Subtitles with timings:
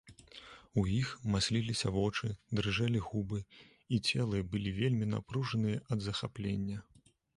[0.81, 3.39] У іх масліліся вочы, дрыжэлі губы,
[3.99, 6.77] і целы былі вельмі напружаныя ад захаплення.